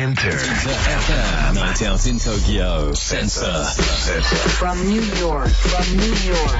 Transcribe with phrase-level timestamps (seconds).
[0.00, 3.64] InterFM Night Out in Tokyo Sensor
[4.58, 6.50] From New York, from New York.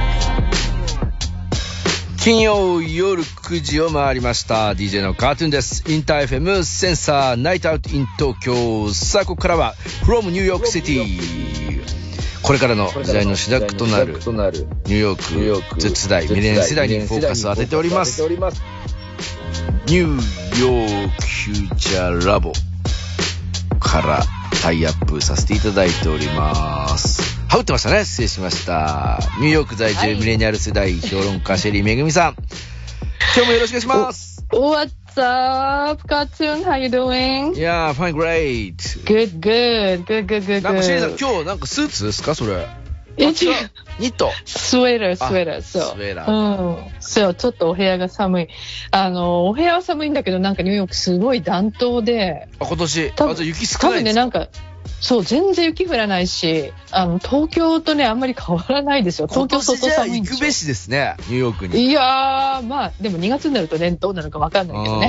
[2.18, 4.72] 金曜夜9時を回りました。
[4.72, 5.90] DJ のカートゥーンです。
[5.90, 11.18] インター FM Sensor Night Out in Tokyo さあここからは From New York City
[12.42, 18.20] これからの時代の主役となるニューヨーク Z 世代ミレニアル世代にフォーカスを当てております。
[18.20, 22.52] ニューヨークフューチャーラボ
[23.90, 24.22] から
[24.62, 27.22] タイアップさせていただいております。
[27.48, 28.04] はうってましたね。
[28.04, 29.18] 失礼しました。
[29.40, 32.36] ニューヨーク在住ミレニアル世代評論家シェリーめぐみさん。
[33.34, 34.46] 今日もよろしくお願いします。
[34.52, 36.62] What's up, cartoon?
[36.64, 37.56] How you doing?
[37.56, 38.82] いやー、ファイングレイト。
[38.82, 41.18] Good, good, good, good, good, なんかシェリーさん、good.
[41.18, 42.36] 今日なんかスーツですか？
[42.36, 42.68] それ。
[43.16, 43.32] え、違う。
[43.98, 44.30] ニット。
[44.44, 45.82] スウェーター、スウェーター、あそう。
[45.82, 46.76] スウェーターうん。
[47.00, 48.48] そう、ちょっとお部屋が寒い。
[48.90, 53.12] あの、お部屋は寒いんだけど、なんかニューヨークすごい暖冬で、あ、今年。
[53.12, 54.38] 多分雪少多分ね、ないんですか？
[54.38, 54.48] なんか、
[55.02, 59.28] そう、全然雪降らないし、あの、東京とね、あんまり変わらないですよ。
[59.28, 61.16] 今東京相当年じゃあ寒い行くべしですね。
[61.20, 61.86] ニューヨークに。
[61.86, 65.08] いやー、まあ、でも2月になるとね、どうなるかわかんないけどね。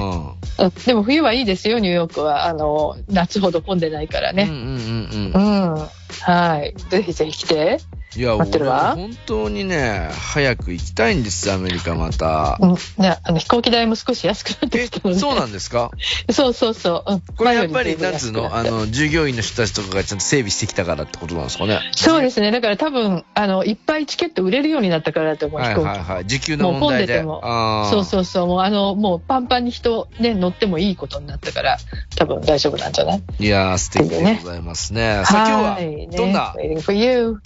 [0.59, 2.45] ううんでも冬はいいですよ、ニューヨークは。
[2.45, 4.45] あの、夏ほど混んでないからね。
[4.45, 5.73] んうんうんうんうん。
[5.73, 5.87] うん。
[6.21, 6.73] はい。
[6.89, 7.79] ぜひぜひ来て。
[8.13, 12.57] いや、待ってるわ俺本当にね、早く行きたいんですよ、アメリカまた。
[12.59, 12.75] うん。
[12.97, 15.19] ね、あの、飛行機代も少し安くなってえきたので。
[15.21, 15.91] そうなんですか？
[16.29, 17.11] そうそうそう。
[17.13, 17.21] うん。
[17.21, 21.79] これやっぱり、前よなんつう随分安くなってのあの、従業員の人たちとかがちゃんと整備してきたからってことなんですかね？
[21.95, 22.51] そうですね。
[22.51, 25.75] だから多分、あの、いっぱいチケット売れるようになったからだと思う、はい。
[25.77, 26.25] はいはい。
[26.27, 27.23] 時給のもう問題で。
[27.23, 28.47] 混んでてもそうそうそう。
[28.47, 31.77] もうあの、もうパンパンに人ね、乗ってもいいことになったから、
[32.17, 33.21] 多分大丈夫なんじゃない？
[33.39, 35.21] いやー、素敵でございますね。
[35.25, 37.41] さあ、今日は、いねどんな？Waiting for you.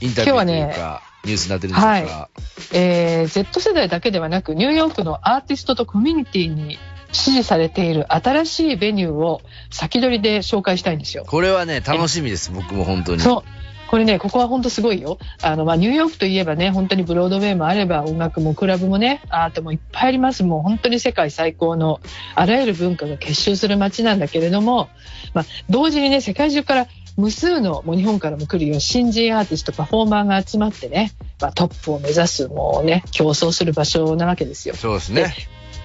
[0.00, 2.28] インタビューという今日か、ニュースになってるんでしょうか。
[2.72, 6.78] えー Z 世代だけではなく、ニューヨークのアーティストとコミュニティに
[7.12, 11.24] 支持されている新しいベニューを先取りで紹介したいんですよ。
[11.26, 13.20] これはね、楽しみです、僕も本当に。
[13.20, 13.66] そう。
[13.88, 15.18] これね、ここは本当すごいよ。
[15.42, 20.42] あの、まあ、ニューヨークといえばね、本当にブロードウェイもあれば、音楽もクラブもね、アートもいっぱいあります。
[20.42, 22.00] もう本当に世界最高の
[22.34, 24.88] あらゆる文化が結集する街なんだけれども、
[25.34, 34.74] まあ、同時にね、世界中から無数の、もう日本からも来るよう新人アーティスト、パフォーマーが集まってね、まあ、トップを目指す、もうね、競争する場所なわけですよ。
[34.74, 35.34] そうですね。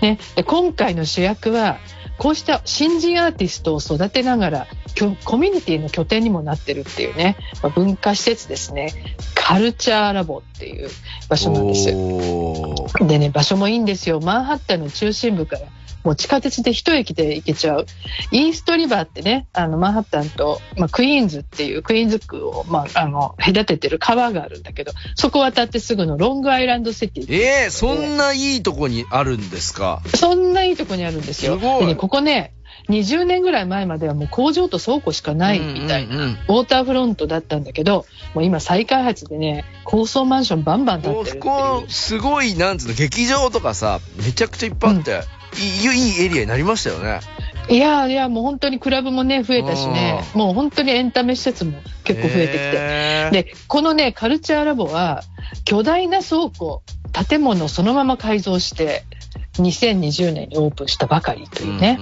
[0.01, 1.77] ね、で今回の主役は
[2.17, 4.67] こうした新人アーティストを育てながら
[5.23, 8.93] コミュニティの拠点にもなってるっていうね、まあ、文化施設ですね
[9.35, 10.89] カルチャーラボっていう
[11.29, 11.85] 場所なんです
[13.07, 15.67] でね場所もいいんですよマンハッタンの中心部から
[16.03, 17.85] もう地下鉄で一駅で行けちゃう。
[18.31, 30.01] イーストリバーってねあのマンハッタンと、まあ、クイーンズっていうクイーンズ区を、まあ、あの隔ててる川があるんだけどそこ渡ってすぐのロングアイランドシティえー、そんないいとこにあるんですか？
[30.15, 31.57] そんないいとこにあるんですよ。
[31.59, 31.79] すごい。
[31.81, 32.53] でね、ここね、
[32.89, 36.21] 20年ぐらい前まではもう工場と倉庫しかないみたいな、うん。
[36.21, 41.91] うんうんウォーターフロントだったんだけど、もう今再開発でね、高層マンションバンバン建こってるっていこう。
[41.91, 45.17] すごいなんつうの劇場とかさめちゃくちゃいっぱいあって、いい
[45.57, 47.19] いいエリアになりましたよね。
[47.69, 52.57] いやいや、もう本当にクラブもね、増えたしね、もう本当にエンタメ施設も結構増えてきて。
[52.57, 53.31] へー。
[53.31, 55.23] で、このね、カルチャーラボは、
[55.63, 56.81] 巨大な倉庫、
[57.29, 59.03] 建物をそのまま改造して、
[59.53, 61.99] 2020年にオープンしたばかりというね。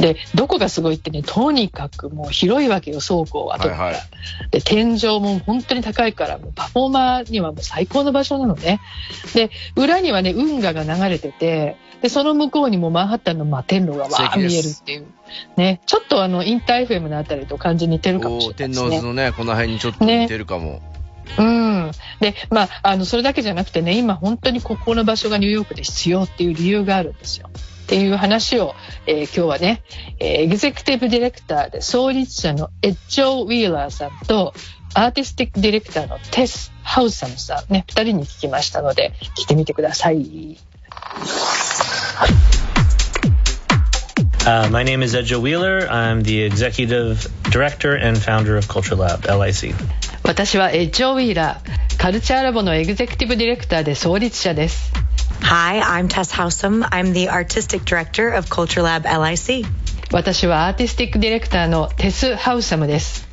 [0.00, 3.76] で、どこがすごいってね、とにかくもう広いわけよ、倉庫は後から。
[3.76, 4.02] はいはい
[4.50, 8.80] で、天井も本当に高いから、もうパフォーマーにはもう最高の場所なのね。
[9.34, 15.06] で、裏にはね、運河が流れてて、で、その向こうにもマンハッタンの摩天楼がわー見えるっていう。
[15.56, 18.96] ね、ちょっとあの、インター FM のあたりと感じ似てるかもしれないですね。
[18.96, 20.80] 王洲のねこの辺にちょっと似てるかも、
[21.38, 21.90] うん。
[22.20, 27.48] で、まあ、あの、それだけじゃなくてね、今本当にここの場所がニューヨークで必要っていう理由があるんですよ。
[27.86, 28.74] っていう話を、
[29.06, 29.82] えー今日はね、
[30.18, 34.54] えーエグゼクティブディレクターで創立者のエッジョー・ウィーラーさんと、
[34.94, 40.56] アーティスティックディレクターのテス・ハウサムさんね、二人に聞きましたので、聞いてみてください。
[44.46, 45.88] Uh, my name is Edjo Wheeler.
[45.88, 49.74] I'm the executive director and founder of Culture Lab, LIC.
[50.26, 54.92] 私はエッジョー・ウィーラー、カルチャーラボのエグゼクティブディレクターで創立者です。
[55.42, 56.84] Hi, I'm Tess Howsam.
[56.88, 59.64] I'm the artistic director of Culture Lab LIC.
[60.10, 63.25] 私はアーティスティックディレクターのテス・ハウサムです。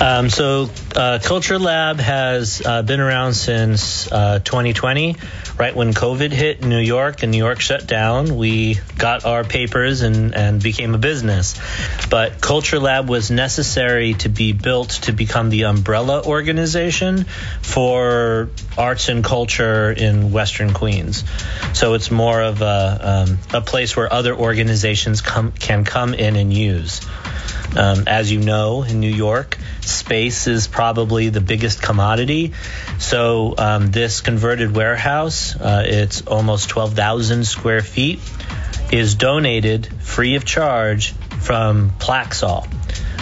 [0.00, 5.16] Um, so, uh, Culture Lab has uh, been around since uh, 2020,
[5.58, 8.36] right when COVID hit New York and New York shut down.
[8.36, 11.60] We got our papers and, and became a business.
[12.08, 17.24] But Culture Lab was necessary to be built to become the umbrella organization
[17.60, 18.48] for
[18.78, 21.24] arts and culture in Western Queens.
[21.74, 26.36] So, it's more of a, um, a place where other organizations come, can come in
[26.36, 27.02] and use.
[27.76, 32.52] Um, as you know, in New York, space is probably the biggest commodity.
[32.98, 38.20] So um, this converted warehouse, uh, it's almost 12,000 square feet,
[38.90, 42.66] is donated free of charge from Plaxol.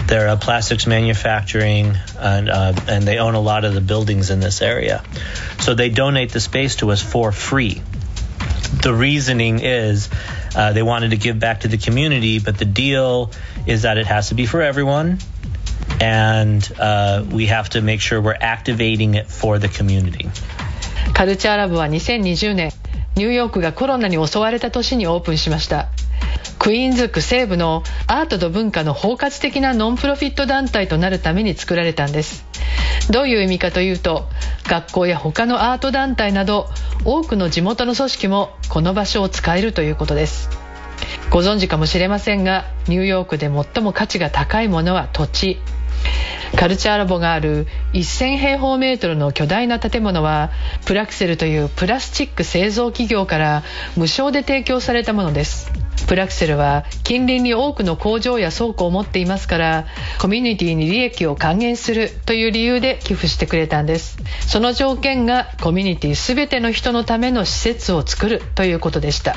[0.08, 4.40] They're a plastics manufacturing, and uh, and they own a lot of the buildings in
[4.40, 5.04] this area.
[5.60, 7.82] So they donate the space to us for free
[8.81, 10.09] The reasoning is
[10.55, 13.31] uh, they wanted to give back to the community, but the deal
[13.65, 15.19] is that it has to be for everyone,
[16.01, 20.29] and uh, we have to make sure we're activating it for the community.
[21.13, 22.71] カルチャーラブは2020年
[23.15, 25.89] ニューヨークがコロナに襲われた年にオープンしました
[26.57, 32.45] クイーンズ区西部のアートと文化の包括的なノンプロフィット団体となるために作られたんです
[33.10, 34.28] どういう意味かというと
[34.64, 36.68] 学校や他のアート団体など
[37.04, 40.50] 多くの地元の組織もこの場所を使えるということです。
[41.30, 45.58] ご存知かもしれませんがニューヨークで最も価値が高いものは土地。
[46.56, 50.50] カルチャーラボがある1000平方メートルの巨大な建物は
[50.86, 53.62] プラクセルというプラスチック製造企業から
[53.96, 55.70] 無償で提供されたものです。
[56.06, 59.86] プラクセルは近隣に多くの工場や倉庫を持っていますから
[60.20, 69.36] コミュニティに利益を還元するという理由で寄付してくれたんですその条件がコミュニティ全ての人のための施設を作るということでした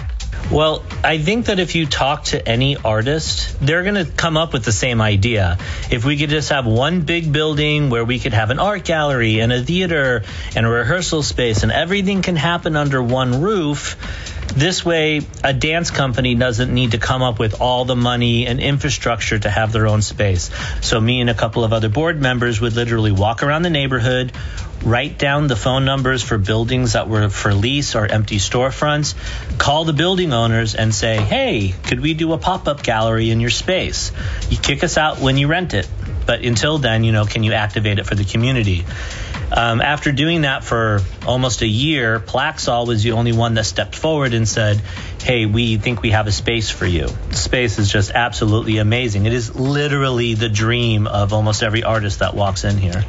[0.50, 4.52] Well, I think that if you talk to any artist, they're going to come up
[4.52, 5.58] with the same idea.
[5.90, 9.40] If we could just have one big building where we could have an art gallery
[9.40, 10.24] and a theater
[10.56, 13.96] and a rehearsal space and everything can happen under one roof,
[14.56, 18.60] this way a dance company doesn't need to come up with all the money and
[18.60, 20.50] infrastructure to have their own space.
[20.82, 24.34] So me and a couple of other board members would literally walk around the neighborhood,
[24.84, 29.16] write down the phone numbers for buildings that were for lease or empty storefronts,
[29.58, 33.40] call the building owners and say, hey, could we do a pop up gallery in
[33.40, 34.12] your space?
[34.50, 35.88] You kick us out when you rent it.
[36.26, 38.86] But until then, you know, can you activate it for the community?
[39.52, 43.96] Um, after doing that for almost a year, Plaxol was the only one that stepped
[43.96, 44.82] forward and said,
[45.22, 47.10] Hey, we think we have a space for you.
[47.32, 49.26] Space is just absolutely amazing.
[49.26, 53.04] It is literally the dream of almost every artist that walks in here.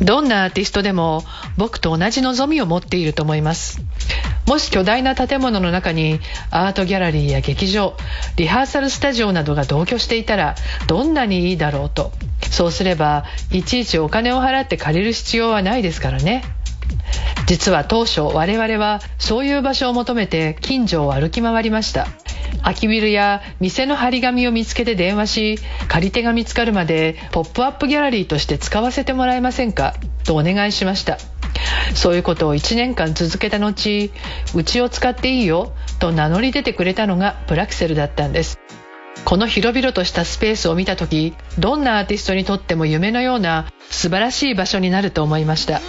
[0.00, 1.22] どんなアーティストでも
[1.56, 3.80] 僕と同じ望みを持っていると思います。
[4.46, 6.20] もし巨大な建物の中に
[6.50, 7.96] アートギャラリーや劇場
[8.36, 10.54] リハーサルスタジオなどが同居していたら
[10.86, 12.12] どんなにいいだろうと。
[12.50, 16.44] そうすればいちいちお金を払って借りる必要はないですからね。
[17.46, 22.08] 実は当初我々はそういう場所を求めて近所を歩き回りました。
[22.62, 25.58] 空きビルや店の張り紙を見つけて電話し
[25.88, 29.94] 借り手が見つかるまでポップアップギャラリーとして使わせてもらえませんか？
[30.24, 31.18] とお願いしました。
[31.94, 34.10] そういうことを1年間続けた後
[34.54, 38.58] うちを使っていいよと名乗り出てくれたのがプラクセルだったんです。
[39.24, 45.80] この広々としたスペースを見た時どんなアーティストにとっても夢のような素晴らしい場所になると思いました。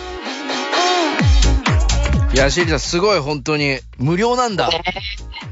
[2.37, 3.79] いや、シェリーさん、すごい、本当に。
[3.97, 4.69] 無料なんだ。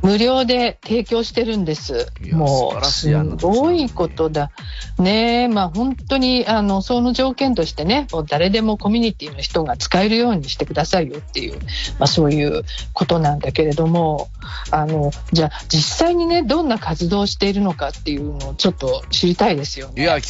[0.04, 3.10] 無料で提供してるんですもう、す
[3.42, 4.52] ごいことだ。
[5.00, 11.58] ねえ、まあ本当に、あの、その条件としてね、もう誰でもコミュニティの人が使えるようにしてくださいよっていう、
[11.98, 14.30] まあそういうことなんだけれども、
[14.70, 20.04] あの、じゃあ実際にね、どんな活動をしているのかっていうのをちょっと知りたいですよね。
[20.04, 20.28] いや、き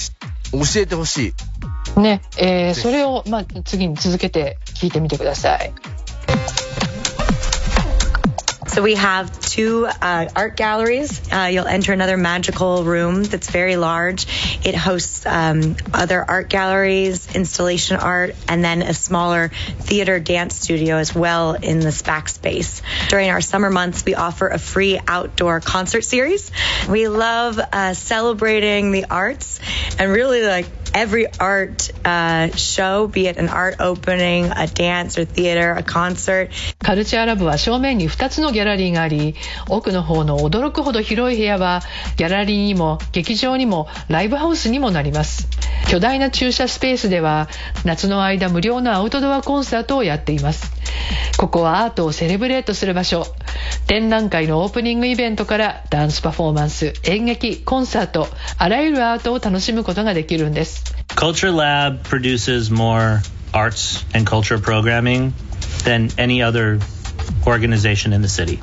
[0.54, 1.34] 教えてほし
[1.98, 2.00] い。
[2.00, 5.74] ね、えーそれを、まあ次に続けて聞いてみてください。
[8.76, 11.22] So we have two uh, art galleries.
[11.32, 14.26] Uh, you'll enter another magical room that's very large.
[14.66, 19.48] It hosts um, other art galleries, installation art, and then a smaller
[19.80, 22.82] theater dance studio as well in this back space.
[23.08, 26.52] During our summer months, we offer a free outdoor concert series.
[26.90, 29.62] We love uh, celebrating the arts
[29.98, 35.26] and really like every art uh, show, be it an art opening, a dance or
[35.26, 36.50] theater, a concert,
[36.80, 39.36] カルチャーラブは正面に2つのギャラリーがあり
[39.70, 41.82] 奥の方の驚くほど広い部屋は
[42.18, 45.48] ギャラリーにも劇場にもライブハウスにもなります。
[45.88, 47.48] 巨大な駐車スペースでは
[47.84, 50.75] 夏の間無料のアウトドアコンサートをやっています。
[51.38, 53.26] ここはアートをセレブレートする場所
[53.88, 58.28] 展覧会のオープニングイベントからダンスパフォーマンス演劇コンサート
[58.58, 63.22] あらゆるアートを楽しむことができるんです Culture Lab produces more
[63.54, 65.34] arts and culture programming
[65.84, 66.80] than any other
[67.48, 68.60] organization in the city.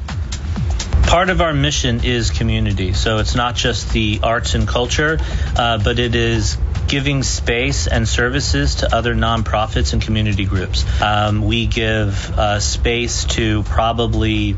[1.07, 5.19] Part of our mission is community, so it's not just the arts and culture,
[5.57, 6.57] uh, but it is
[6.93, 10.85] giving space and services to other nonprofits and community groups.
[11.01, 14.53] Um, we give uh, space to probably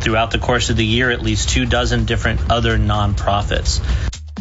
[0.00, 3.82] throughout the course of the year at least two dozen different other nonprofits.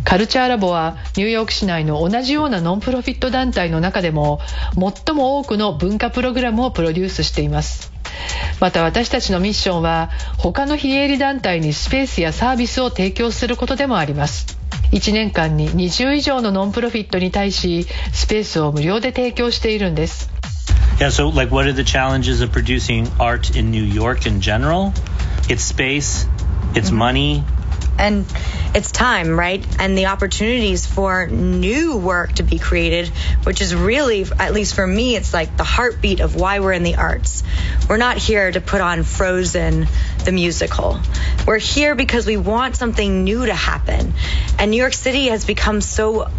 [0.05, 4.39] カルチャーラボはニューヨーク市内の同じようなノンプロフィット団体の中でも
[4.75, 7.91] 最も多くの文化プログラムをプロデュースしています
[8.61, 14.56] また私たちのミッションは他の非営利団体にスペースやサービスを提供することでもあります
[14.91, 20.29] 1年間に20以上のノンプロフィットに対しスペースを無料で提供しているんです
[20.99, 24.93] Yeah, so like what are the challenges of producing art in New York in general?
[25.47, 26.27] It's space,
[26.73, 27.43] it's money,
[27.97, 28.25] and
[28.75, 29.65] it's time, right?
[29.79, 33.09] And the opportunities for new work to be created,
[33.43, 36.83] which is really, at least for me, it's like the heartbeat of why we're in
[36.83, 37.43] the arts.
[37.89, 39.87] We're not here to put on Frozen,
[40.25, 40.99] the musical.
[41.45, 44.13] We're here because we want something new to happen.
[44.59, 46.29] And New York City has become so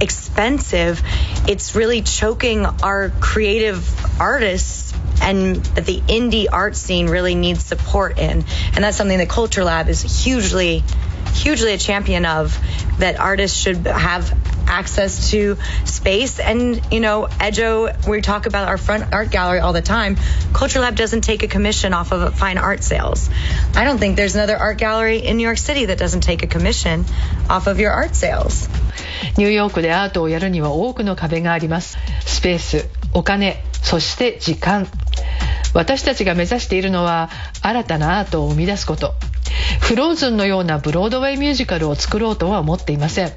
[0.00, 1.02] expensive,
[1.46, 8.17] it's really choking our creative artists and that the indie art scene really needs support
[8.19, 8.43] in.
[8.73, 10.83] And that's something that Culture Lab is hugely,
[11.33, 12.57] hugely a champion of,
[12.99, 14.33] that artists should have
[14.67, 16.39] access to space.
[16.39, 20.17] And, you know, Edjo, we talk about our front art gallery all the time.
[20.53, 23.29] Culture Lab doesn't take a commission off of fine art sales.
[23.75, 26.47] I don't think there's another art gallery in New York City that doesn't take a
[26.47, 27.05] commission
[27.49, 28.69] off of your art sales.
[29.37, 34.87] ニューヨークでアートをやるには多くの壁がありますスペースお金そして時間
[35.74, 37.28] 私たちが目指しているのは
[37.60, 39.14] 新たなアートを生み出すこと。
[39.80, 43.32] フローズンのようなブロードウェイミュージカルを作ろうとは思っていません。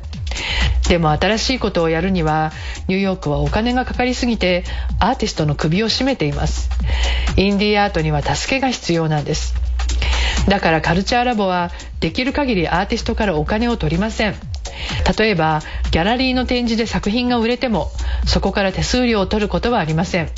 [0.88, 2.54] でも新しいことをやるには
[2.88, 4.64] ニューヨークはお金がかかりすぎて
[5.00, 6.70] アーティストの首を絞めています。
[7.36, 9.56] インディーアートには助けが必要なんです。
[10.48, 14.36] だからカルチャーラボはできる限りアーティストからお金を取りません。
[15.18, 17.90] 例えばギャラリーの展示で作品が売れても
[18.26, 20.30] そこから手数料を取ることはありません。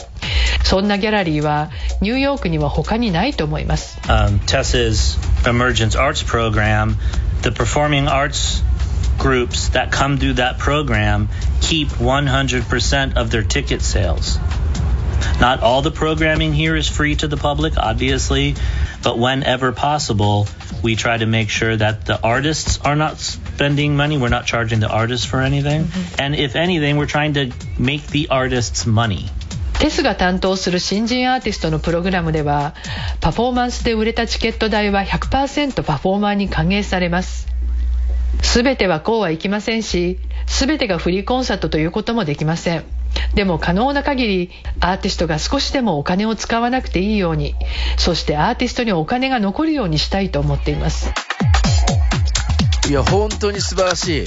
[0.68, 1.70] そんなギャラリーは
[2.00, 6.96] ニューヨークには他にないと思います um, Tessa's Emergence Arts program,
[7.42, 8.62] the performing arts
[9.18, 11.28] groups that come through that program
[11.60, 14.38] keep 100% of their ticket sales.
[15.40, 18.54] Not all the programming here is free to the public, obviously,
[19.02, 20.46] but whenever possible,
[20.82, 24.16] we try to make sure that the artists are not spending money.
[24.18, 25.88] We're not charging the artists for anything.
[26.18, 29.30] And if anything, we're trying to make the artists money.
[29.79, 32.75] テスが担当する新人アーティストのプログラムでは
[33.21, 37.47] パフォーマンスで売れたチケット代は100%パフォーマーに還元されます。
[38.53, 42.83] 全てはこうはいきませんし全てがフリーコンサートということもできません。
[43.33, 47.55] でも可能な限りアーティストが少しでもお金を使わなくていいように
[47.97, 51.11] そしてアーティストにお金が残るようにしたいと思っています。
[52.89, 54.25] いや、本当に素晴らしい。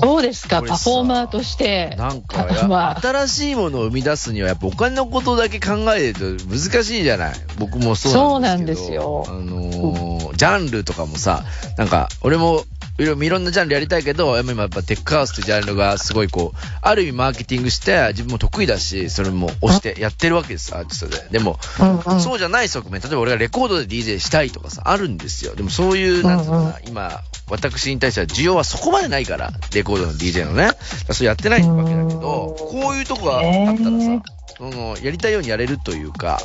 [0.00, 0.62] どうですか？
[0.62, 1.94] パフォーマーとして。
[1.98, 3.00] なんかや、 まあ。
[3.00, 7.34] 新しいものを生み出すには、やっぱお金のことだけ考えると難しいじゃない？
[7.58, 9.24] 僕もそうなんですけど。
[9.26, 11.44] そうなんあのージャンルとかもさ、
[11.76, 12.64] なんか、俺も、
[13.00, 21.28] いろいろんなジャンルやりたいけど、今やっぱテックハウスってジャンルがすごいこう、ある意味マーケティングして、自分も得意だし、それも押してやってるわけです、アーティストで。
[21.30, 25.54] でも、うんうんそうじゃない側面、例えば俺がレコードで DJ したいとかさ、あるんですよ。
[25.54, 30.70] でもそういう、なんつうのかな、今、私に対しては需要はそこまでないから、レコードの DJ のね。
[31.10, 34.22] そうやってないわけだけど、こういうとこがあったらさ、
[34.58, 36.38] その、やりたいようにやれるというか、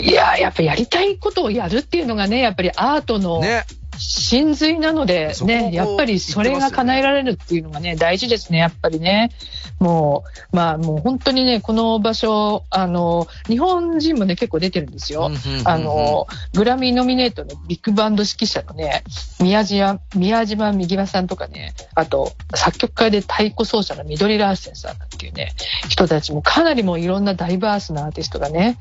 [0.00, 3.64] いややっぱやりたいことをやるっていうのがねやっぱりアートのね。
[3.98, 9.30] 真髄なのでね、やっぱりそれが叶えられるっていうのがね、大事ですね、やっぱりね。
[9.80, 15.30] もう、まあもう本当にね、この場所、あの、日本人もね、結構出てるんですよ。
[15.64, 19.02] あの、グラミーノミネートのビッグバンド指揮者のね、
[19.40, 25.52] 宮島、宮島右輪さんとかね、あと、作曲家で太鼓奏者の緑ラーセンさんっていうね、
[25.88, 28.78] 人たちもかなりもういろんなダイバースなアーティストがね、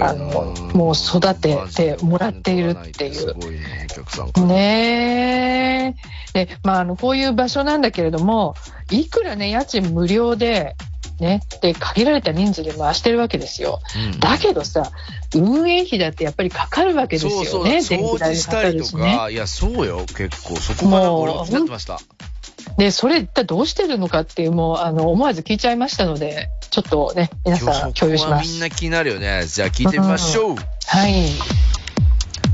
[0.00, 4.30] あのもう育ててもらっているっていういね、お客さん。
[4.52, 5.94] ね
[6.34, 6.46] え。
[6.46, 8.54] で、まあ、あの、こういう場所なんだけれども、
[8.90, 10.76] いくらね、家賃無料で、
[11.20, 13.80] ね、で、限られた人数で回してるわけですよ。
[14.12, 14.90] うんだけどさ、
[15.34, 17.78] 運営費だってやっぱりかかるわけですそうそう、よね。
[17.78, 19.16] 掃除したりとね。
[19.16, 22.00] か、いや、そうよ、結構、そこがなんか俺は気になってました。
[22.76, 28.60] で、それ一体どうしてるのかっていう、もう、あの、思わず聞いちゃいましたので、ちょっとね、皆さん共有しますみん。
[28.60, 29.46] な気になるよね。
[29.46, 30.56] じゃあ聞いてみましょう。
[30.86, 31.30] はい。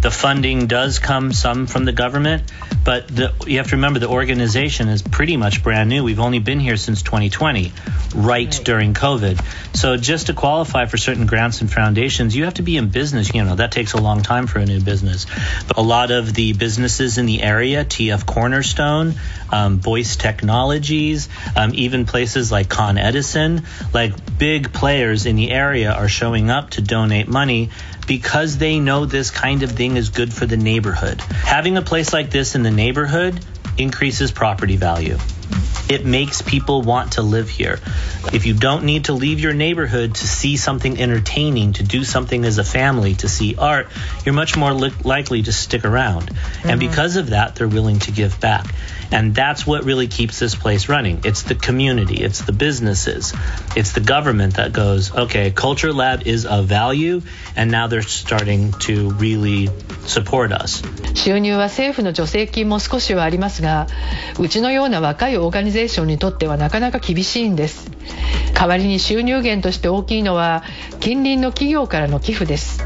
[0.01, 2.53] The funding does come some from the government,
[2.85, 6.05] but the, you have to remember the organization is pretty much brand new.
[6.05, 7.73] We've only been here since 2020,
[8.15, 9.45] right, during COVID.
[9.75, 13.35] So just to qualify for certain grants and foundations, you have to be in business.
[13.35, 15.27] You know, that takes a long time for a new business.
[15.67, 19.15] But a lot of the businesses in the area, TF Cornerstone,
[19.51, 25.93] um, Voice Technologies, um, even places like Con Edison, like big players in the area
[25.93, 27.71] are showing up to donate money
[28.09, 31.21] because they know this kind of thing is good for the neighborhood.
[31.21, 33.39] Having a place like this in the neighborhood
[33.77, 35.19] increases property value.
[35.89, 37.81] It makes people want to live here.
[38.33, 42.45] If you don't need to leave your neighborhood to see something entertaining, to do something
[42.45, 43.89] as a family, to see art,
[44.25, 46.29] you're much more li- likely to stick around.
[46.29, 46.79] And mm-hmm.
[46.79, 48.67] because of that, they're willing to give back.
[49.12, 51.22] And that's what really keeps this place running.
[51.24, 53.34] It's the community, it's the businesses,
[53.76, 57.22] it's the government that goes, okay, Culture Lab is of value,
[57.56, 59.70] and now they're starting to really
[60.08, 60.82] support us.
[61.14, 63.88] 収入は政府の助成金も少しはありますが
[64.40, 67.92] うちのような若いオーガニゼーションにとってはなかなか厳しいんです
[68.54, 70.64] 代わりに収入源として大きいのは
[71.00, 72.84] 近隣の企業からの寄付です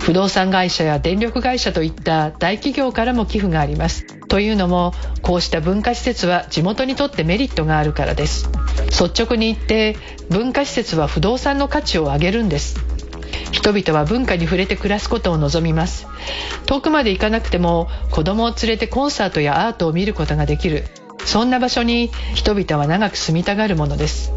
[0.00, 8.49] 不動産会社や電力会社といった大企業からも寄付があります というのもこうした文化施設は地元にとってメリットがあるからです。
[8.91, 9.97] 率直に言って
[10.29, 12.77] 文化施設は不動産の価値を上げるんです。
[13.51, 16.07] 人々は文化に触れて暮らすことを望みます。
[16.67, 20.85] 遠くまで行かなくても子供を連れてコンサートやアートを見ることができる。
[21.25, 24.31] そんな場所に人々は長く住みたがるものです。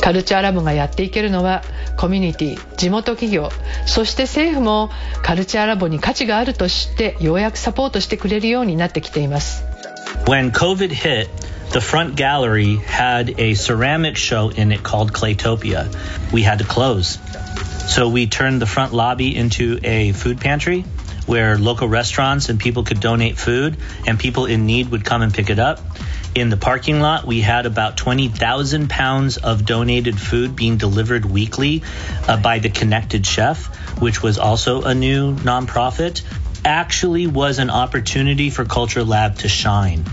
[0.00, 1.62] カルチャーラボがやっていけるのは
[1.96, 3.50] コミュニティ地元企業
[3.86, 4.90] そして政府も
[5.22, 9.64] カルチャーラボに価値があると知ってようやくサポートしてくれるようになってきています
[10.26, 11.28] When COVID hit,
[11.72, 15.86] the front gallery had a ceramic show in it called Claytopia.
[16.32, 17.18] We had to close.
[17.86, 20.84] So we turned the front lobby into a food pantry
[21.26, 23.76] where local restaurants and people could donate food
[24.06, 25.78] and people in need would come and pick it up.
[26.34, 31.82] In the parking lot, we had about 20,000 pounds of donated food being delivered weekly
[32.28, 33.66] uh, by the Connected Chef,
[34.00, 36.22] which was also a new nonprofit.
[36.64, 40.04] Actually, was an opportunity for Culture Lab to shine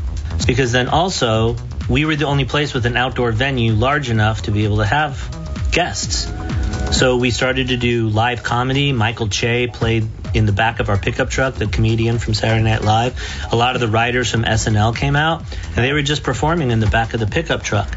[0.46, 1.56] because then also
[1.90, 4.86] we were the only place with an outdoor venue large enough to be able to
[4.86, 6.32] have guests.
[6.98, 8.92] So we started to do live comedy.
[8.92, 12.83] Michael Che played in the back of our pickup truck, the comedian from Saturday Night
[12.83, 13.21] Live.
[13.53, 15.43] A lot of the writers from SNL came out
[15.77, 17.89] and they were just performing in the back of the pickup truck.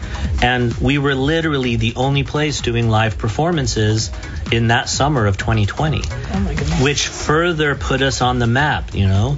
[0.42, 4.12] And we were literally the only place doing live performances
[4.52, 6.02] in that summer of 2020,
[6.84, 9.38] which further put us on the map, you know?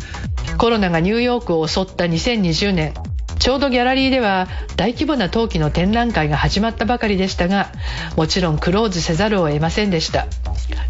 [0.58, 2.93] コロナがニューヨークを襲った2020年
[3.39, 7.71] ちょうどギャラリーでは大規模な冬季の展覧会が始まったばかりでしたが
[8.15, 10.27] もちろんクローズせざるを得ませんでした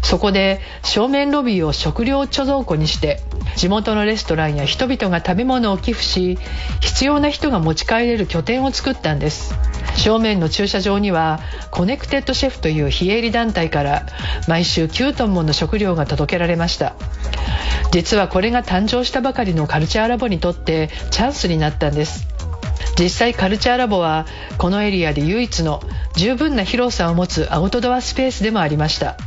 [0.03, 3.21] そこで正面ロビーを食料貯蔵庫にして
[3.55, 6.37] 地元のレストランや人々が食べ物を寄付し
[6.81, 9.55] 必要な人が持ち帰れる拠点を作ったんです。
[9.95, 11.39] 正面の駐車場には
[11.71, 14.05] コネクテッドシェフという非営利団体から
[14.47, 16.95] 毎週9トンもの食料が届けられました。
[17.91, 22.32] 実はこれが誕生したばかりのカルチャーラボにとってチャンスになったんです。
[22.99, 24.25] 実際カルチャーラボは
[24.57, 25.81] このエリアで唯一の
[26.15, 29.17] 十分な広さを持つアウトドアスペースでもありました。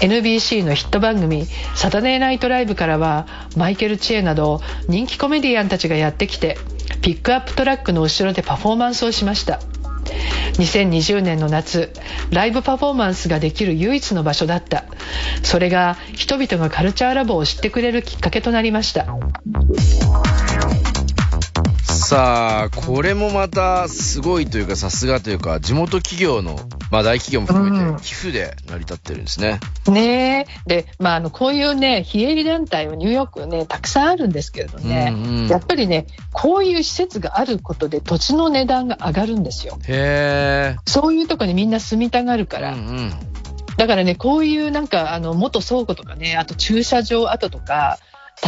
[0.00, 6.56] NBC のヒット番組「サタデーナイトライブ」からはマイケル・チェなど人気コメディアンたちがやってきて
[7.02, 9.60] ピックアップトラックの後ろでパフォーマンスをしました。
[10.54, 11.92] 2020年の夏
[12.30, 14.84] ライブパフォーマンスができる唯一の場所だった。
[15.42, 19.06] それが人々がカルチャーラボを知ってくれるきっかけとなりました。
[22.10, 26.56] さあ、これもまたすごいというか、さすがというか、地元企業の、
[26.90, 29.60] まあ大企業も含うんめて、寄付で成り立ってるんですね。
[29.86, 42.60] ねえで、まあ、あのこういうね非営利団体はニューヨークねたくさんあるんですけれどね、うんうんやっぱりねこういう施設があることで土地の値段が上がるんですよへそういうとこにみんな住みたがるかえ。
[42.60, 43.12] うら、んうん。
[43.76, 48.00] だからねこういうなんかあの元倉庫とかねあと駐車場跡とか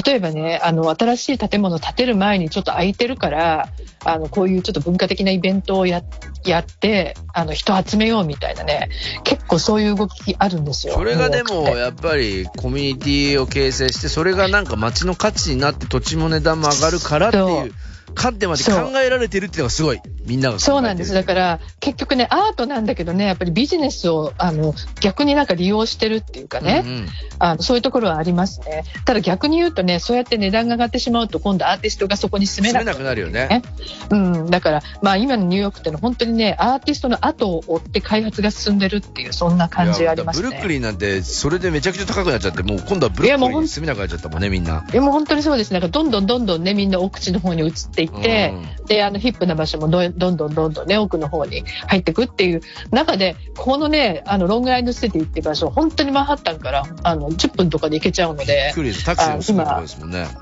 [0.05, 3.69] 例えばねあの新しい建物を建てる前にちょっと空いてるから
[4.05, 6.03] あのこういうちょっと文化的なイベントをや
[6.45, 8.89] やってあの人集めようみたいなね
[9.23, 10.95] 結構そういう動きあるんですよ。
[10.95, 17.75] それがでも、やっぱりコミュニティを形成して、それがなんか街の価値になって土地も値段も上がるからってそいうう
[18.15, 18.71] 観点まで考
[19.05, 20.01] えられてるっていうのがすごい。
[20.27, 21.13] みんながそうなんです。
[21.13, 27.07] だから、結局ね、アートなんだけどね、やっぱりビジネスを、あの、逆になんか利用してるっていうかね、うんうん
[27.39, 28.85] あの、そういうところはありますね。
[29.05, 33.49] ただ逆に言うとね、そうやって値段が上がってしまうと、今度アーティストがそこに住めななくくなるよね。
[33.49, 33.63] ね。
[34.11, 34.51] うん。
[34.51, 40.75] だから、まあ今のニューヨークってのは本当にね、アーティストの後を追って開発が進んでるっていう、そんな感じがありますいやブルックね。
[40.75, 44.83] リンなんて、それでめちゃくちゃ高くなっちゃって、もう今度はブルックリンに住めなくなっちゃったもんね、みんな。
[44.91, 45.73] でも本当にそうです。
[45.73, 48.55] なんかどんどんどんどんね、みんな奥地の方に移っていって、
[48.87, 52.61] で、あの、ヒップな場所もどどんどんどんどんね、奥の方に入っていくっていう
[52.91, 59.05] 中で、このね、あの、ロングアイドシティっていう場所、本当にマンハッタンから、あの、10分とかで行けちゃうので、くりです。
[59.05, 59.33] タクシー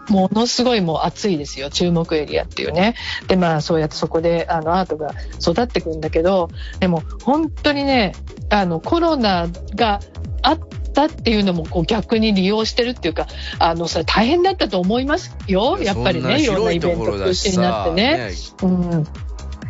[0.08, 2.94] ものすごいもう暑いですよ、注目エリアっていうね。
[3.28, 8.12] で、まあ、そうやってそこで、あの、アートが育ってくんだけど、でも、本当にね、
[8.48, 10.00] あの、コロナが
[10.42, 10.58] あっ
[10.92, 13.26] たっていうのも、こう、逆に利用してるっていうか、
[13.58, 18.30] あの、それ大変だったと思いますよ、やっぱりね、いろんなイベント中止になってね。
[18.62, 19.06] うん。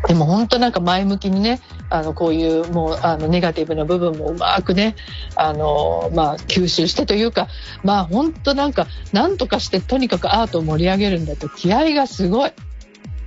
[0.06, 4.96] でも本当なんか前向きにね、あの、こういうもう、あの、ネガティブな部分もうまくね、
[5.36, 7.48] あの、まあ、吸収してというか、
[7.82, 12.52] まあ、本当なんか、なんとかしてとにかくアートを盛り上げるんだと気合がすごい。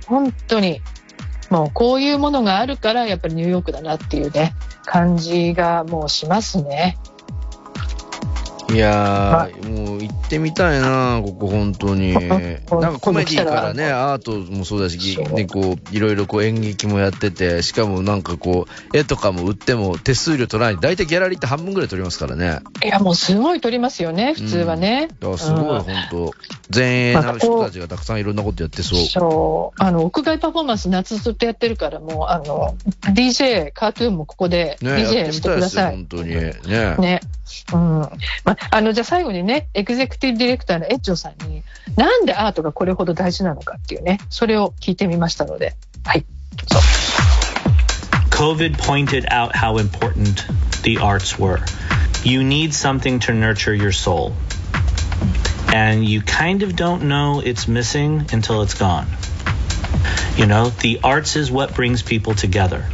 [0.06, 0.80] 本当に。
[1.50, 4.54] もうこういうものがあるから、やっぱりニューヨークだなっていうね、
[4.84, 6.98] 感じがもうしますね。
[8.74, 12.12] いやー、もう行ってみたいな、ここ本当に。
[12.18, 20.80] なんかコメディからね、アートもそうだし、ね、こう、いろいろこう演劇もやってて、しかもなんかこう、絵とかも売っても手数料取らない。
[20.80, 22.60] 大体ギャラリーって半分ぐらい取りますからね。
[22.84, 25.08] いや、もうすごい撮りますよね、普通はね。
[25.22, 26.32] いや、すごいうん本当
[26.74, 29.04] 前衛な人たちがたくさんいろんなことやってそう。
[29.06, 29.82] そう。
[29.82, 32.74] あの、屋外パフォーマンス夏ずっとやってるから、もう、あの、
[33.14, 35.90] DJ、カートゥーンもここで DJ みしてください。
[35.92, 36.30] 本当に。
[36.30, 36.54] ね。
[36.98, 37.20] ね。
[37.72, 37.80] うん。
[37.80, 38.10] ま、
[38.46, 41.63] あの、じゃあ最後にね、エグゼクティブディレクターのエッジョさんに、
[41.95, 46.25] なんでアートがこれほど大事なのかっていうね、それを聞いてみましたので、はい。
[48.31, 50.45] COVID pointed out how important
[50.83, 51.59] the arts were.
[52.23, 54.33] You need something to nurture your soul.
[55.73, 59.07] And you kind of don't know it's missing until it's gone.
[60.37, 62.85] You know, the arts is what brings people together.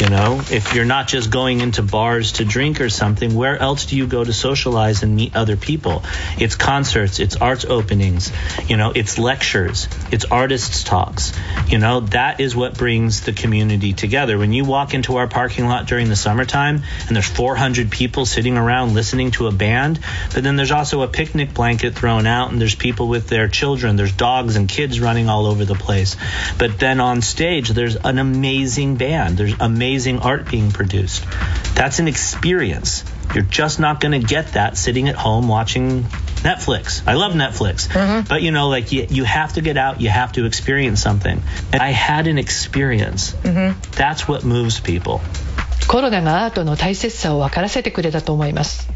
[0.00, 3.86] You know, if you're not just going into bars to drink or something, where else
[3.86, 6.04] do you go to socialize and meet other people?
[6.38, 8.30] It's concerts, it's arts openings,
[8.68, 11.32] you know, it's lectures, it's artists' talks.
[11.66, 14.38] You know, that is what brings the community together.
[14.38, 18.56] When you walk into our parking lot during the summertime and there's 400 people sitting
[18.56, 19.98] around listening to a band,
[20.32, 23.96] but then there's also a picnic blanket thrown out and there's people with their children,
[23.96, 26.14] there's dogs and kids running all over the place.
[26.56, 31.25] But then on stage, there's an amazing band, there's amazing art being produced.
[31.75, 33.03] That's an experience.
[33.33, 36.03] You're just not going to get that sitting at home watching
[36.43, 37.01] Netflix.
[37.07, 37.89] I love Netflix.
[38.27, 41.41] But you know, like you, you have to get out, you have to experience something.
[41.71, 43.33] And I had an experience.
[43.95, 45.21] That's what moves people.
[45.87, 48.87] コロナがアートの大切さを分からせてくれたと思います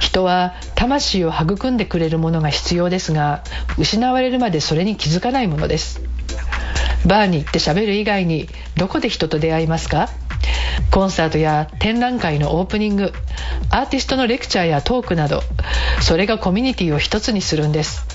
[0.00, 3.42] 人は魂を育んでくれるものが必要ですが
[3.76, 6.00] 失われるまでそれに気づかないものです
[7.05, 10.09] バーに行って喋る以外にどこで人と出会いますか？
[10.91, 13.13] コンサートや展覧会のオープニング
[13.69, 15.41] アーティストのレクチャーやトークなど
[16.01, 18.05] それがコミュニティを一つにするんです。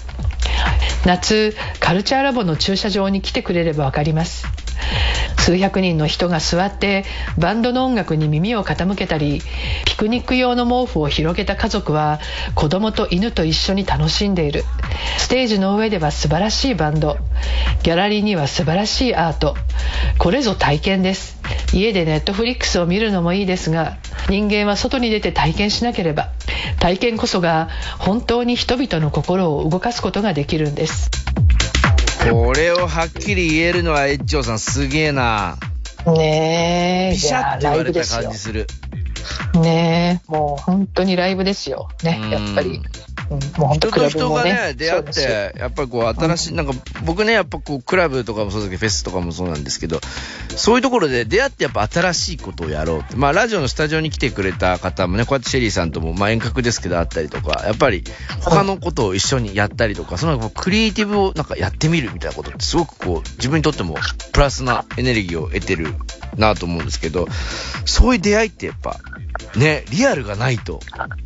[1.06, 4.46] 夏カルチャーラボの駐車場に来てくれれば分かります。
[5.48, 7.06] 数百人の人が座って
[7.38, 9.40] バンドの音楽に耳を傾けたり
[9.86, 12.20] ピクニック用の毛布を広げた家族は
[12.54, 14.64] 子供と犬と一緒に楽しんでいる。
[15.16, 17.16] ステージの上では素晴らしいバンド。
[17.82, 19.56] ギャラリーには素晴らしいアート。
[20.18, 21.40] これぞ体験です。
[21.72, 23.96] 家でネットフリックスを見るのもいいですが
[24.28, 26.28] 人間は外に出て体験しなければ。
[26.78, 31.10] 体験こそが本当に人々の心を動かすことができるんです。
[32.48, 35.58] これをはっきり言えるのはエッジョーさんすげえな。
[36.06, 38.66] ねえピシャって言われた感じする。
[39.60, 41.90] ねえ、もう本当にライブですよ。
[42.02, 42.80] ね、うんやっぱり。
[43.30, 44.52] うん、もう本当人とクラブ人がもね。
[44.52, 46.72] ね、出会って、やっぱりこう、新しい、なんか、
[47.04, 50.00] 僕ね、やっぱこう、クラブとかもそうだけど、フェスとかもそうなんですけど、
[50.56, 53.16] そういうところで出会ってやっぱ新しいことをやろうって。
[53.16, 58.04] まあ、ラジオのスタジオに来てくれた方もね、こうやってシェリーさんとも、まあ、遠隔ですけど、あったりとか、やっぱり、
[58.40, 63.96] 他のことを一緒にやったりとか、そのクリエイティブをなんかやってみるみたいなことって、すごくこう、自分にとっても、
[64.32, 65.94] プラスなエネルギーを得てる
[66.36, 67.28] なと思うんですけど、
[67.84, 68.96] そういう出会いってやっぱ、
[69.56, 70.80] ね、リアルがないと、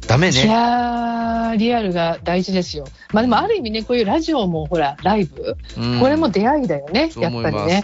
[0.07, 0.46] ダメいね。
[0.46, 2.85] やー、リアルが大事ですよ。
[3.12, 6.01] まあでもある意味ね、こういうラジオもほら、ライブ、うん。
[6.01, 7.83] これも出会いだよね、やっぱりね。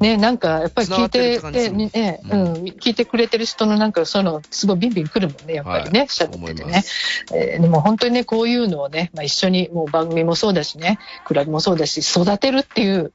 [0.00, 2.42] ね、なんか、やっぱり聞いててね、ねううん。
[2.44, 6.08] ん、聞いてくれてる人のなんか、その、すごいビンビン来るもんね、やっぱりね、はい。
[6.08, 6.84] 喋っててね。
[7.34, 13.12] えーでも本当にね、こういうのをね、まあ一緒に、もう番組もそうだしね、クラブもそうだし、育てるっていう、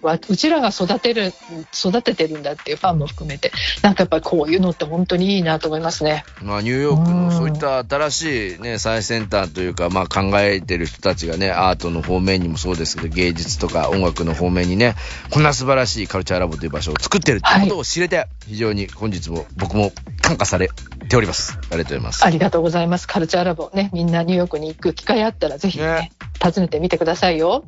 [0.00, 1.32] うちらが育てる
[1.74, 3.50] 育ててるんだっていうファンも含めて
[3.82, 6.24] なんかやっぱりこういうのって本当にいいなと思いますね。
[6.42, 14.94] まあ、ニューヨークうんのそういった新しいね、最先端というか、まあ考えてる人たちがね、アートの方面にもそうですけど、芸術とか音楽の方面にね、
[15.30, 20.70] こんな素晴らしいカルチャーラボという場所を作ってるってことを知れて、非常に本日も僕も感化され
[21.08, 21.58] ております。
[21.70, 22.24] ありがとうございます。
[22.24, 23.08] ありがとうございます。
[23.08, 27.64] カルチャーラボね、みんなニューヨークに行く機会あったらぜひね、ね訪ねてみてくださいよ。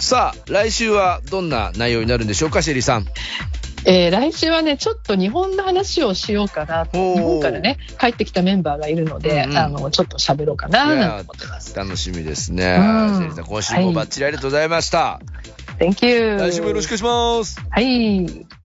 [0.00, 3.06] さあ、来週はどんな内容になるんでしょうか、シェリーさん。
[3.86, 11.74] えー来週はね、ちょっと日本の話をしようかな日本からね、帰ってきたメンバーがいるので、うんうんあの、ちょっと喋ろうかな、なんて思ってます。
[11.74, 12.76] 楽しみですね。
[12.78, 15.20] うんシェリーさん、今週もバッチリありがとうございました。
[15.78, 16.36] Thank you.
[16.38, 17.60] 来週もよろしくお願いします。
[17.70, 18.59] はい。